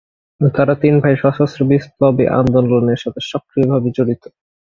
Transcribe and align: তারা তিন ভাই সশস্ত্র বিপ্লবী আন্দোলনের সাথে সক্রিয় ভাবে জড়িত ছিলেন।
তারা 0.41 0.73
তিন 0.81 0.93
ভাই 1.03 1.13
সশস্ত্র 1.23 1.61
বিপ্লবী 1.69 2.25
আন্দোলনের 2.39 2.99
সাথে 3.03 3.21
সক্রিয় 3.31 3.65
ভাবে 3.71 3.89
জড়িত 3.97 4.23
ছিলেন। 4.25 4.39